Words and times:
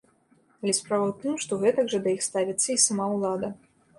Але 0.63 0.73
справа 0.77 1.05
ў 1.11 1.25
тым, 1.25 1.33
што 1.43 1.59
гэтак 1.65 1.93
жа 1.93 1.99
да 2.07 2.13
іх 2.19 2.25
ставіцца 2.29 2.67
і 2.75 2.81
сама 2.87 3.05
ўлада. 3.15 3.53